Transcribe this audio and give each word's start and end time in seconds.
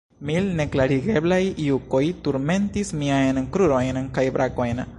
Mil 0.27 0.45
neklarigeblaj 0.59 1.39
jukoj 1.65 2.01
turmentis 2.29 2.93
miajn 3.03 3.43
krurojn 3.57 4.01
kaj 4.17 4.25
brakojn. 4.39 4.83